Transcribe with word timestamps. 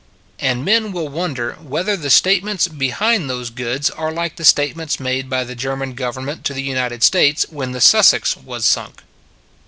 And 0.39 0.65
men 0.65 0.91
will 0.91 1.09
wonder 1.09 1.57
whether 1.61 1.95
the 1.95 2.09
state 2.09 2.43
ments 2.43 2.67
behind 2.67 3.29
those 3.29 3.51
goods 3.51 3.91
are 3.91 4.11
like 4.11 4.35
the 4.35 4.43
state 4.43 4.75
ments 4.75 4.99
made 4.99 5.29
by 5.29 5.43
the 5.43 5.53
German 5.53 5.93
government 5.93 6.43
to 6.45 6.55
the 6.55 6.63
United 6.63 7.03
States 7.03 7.45
when 7.51 7.71
the 7.71 7.81
Sussex 7.81 8.35
was 8.35 8.65
sunk. 8.65 9.03